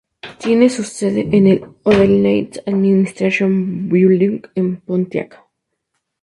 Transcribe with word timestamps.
Tiene 0.39 0.67
su 0.71 0.81
sede 0.81 1.27
en 1.31 1.45
el 1.45 1.63
"Odell 1.83 2.23
Nails 2.23 2.59
Administration 2.65 3.87
Building" 3.87 4.41
en 4.55 4.77
Pontiac. 4.81 5.37